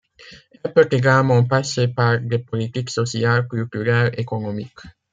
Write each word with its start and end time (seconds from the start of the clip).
Elle 0.63 0.73
peut 0.73 0.87
également 0.89 1.43
passer 1.43 1.87
par 1.87 2.19
des 2.19 2.39
politiques 2.39 2.89
sociales, 2.89 3.47
culturelles, 3.47 4.19
économiques. 4.19 4.79